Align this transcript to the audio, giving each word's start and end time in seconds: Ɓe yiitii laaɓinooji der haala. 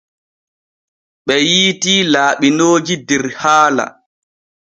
Ɓe 1.25 1.35
yiitii 1.49 2.01
laaɓinooji 2.13 2.95
der 3.07 3.23
haala. 3.39 3.85